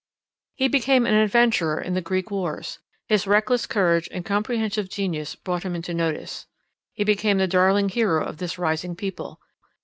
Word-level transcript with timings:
He 0.55 0.67
became 0.67 1.05
an 1.05 1.13
adventurer 1.13 1.79
in 1.79 1.93
the 1.93 2.01
Greek 2.01 2.31
wars. 2.31 2.79
His 3.07 3.27
reckless 3.27 3.67
courage 3.67 4.09
and 4.11 4.25
comprehensive 4.25 4.89
genius 4.89 5.35
brought 5.35 5.61
him 5.61 5.75
into 5.75 5.93
notice. 5.93 6.47
He 6.91 7.03
became 7.03 7.37
the 7.37 7.45
darling 7.47 7.89
hero 7.89 8.25
of 8.25 8.37
this 8.37 8.57
rising 8.57 8.95
people. 8.95 9.39